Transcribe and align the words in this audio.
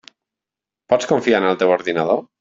Pots 0.93 1.07
confiar 1.11 1.41
en 1.41 1.45
el 1.49 1.59
teu 1.63 1.73
ordinador? 1.75 2.25